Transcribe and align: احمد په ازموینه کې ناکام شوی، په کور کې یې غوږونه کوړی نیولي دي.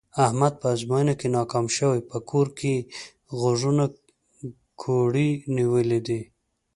احمد 0.25 0.53
په 0.61 0.67
ازموینه 0.75 1.13
کې 1.19 1.27
ناکام 1.37 1.65
شوی، 1.77 1.99
په 2.09 2.17
کور 2.29 2.47
کې 2.57 2.71
یې 2.75 2.85
غوږونه 3.39 3.85
کوړی 4.81 5.29
نیولي 5.55 5.99
دي. 6.07 6.21